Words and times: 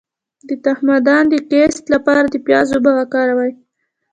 د 0.47 0.49
تخمدان 0.65 1.23
د 1.29 1.35
کیست 1.49 1.83
لپاره 1.93 2.19
د 2.33 2.35
پیاز 2.45 2.67
اوبه 2.75 2.91
وکاروئ 2.99 3.51